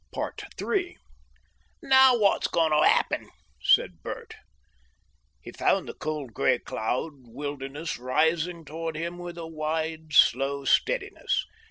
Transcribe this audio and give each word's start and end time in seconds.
3 0.57 0.97
"NOW 1.83 2.17
what's 2.17 2.47
going 2.47 2.71
to 2.71 2.77
'appen?" 2.77 3.29
said 3.61 4.01
Bert. 4.01 4.33
He 5.43 5.51
found 5.51 5.87
the 5.87 5.93
cold, 5.93 6.33
grey 6.33 6.57
cloud 6.57 7.27
wilderness 7.27 7.97
rising 7.99 8.65
towards 8.65 8.97
him 8.97 9.19
with 9.19 9.37
a 9.37 9.45
wide, 9.45 10.11
slow 10.13 10.65
steadiness. 10.65 11.45